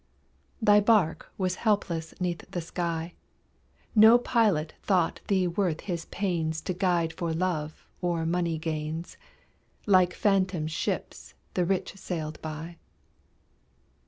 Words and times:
Thy 0.59 0.79
barque 0.79 1.27
was 1.37 1.57
helpless 1.61 2.11
'neath 2.19 2.49
the 2.49 2.59
sky, 2.59 3.13
No 3.93 4.17
pilot 4.17 4.73
thought 4.81 5.21
thee 5.27 5.45
worth 5.45 5.81
his 5.81 6.05
pains 6.05 6.59
To 6.61 6.73
guide 6.73 7.13
for 7.13 7.31
love 7.33 7.85
or 8.01 8.25
money 8.25 8.57
gains 8.57 9.15
Like 9.85 10.15
phantom 10.15 10.65
ships 10.65 11.35
the 11.53 11.65
rich 11.65 11.97
sailed 11.97 12.41
by. 12.41 12.77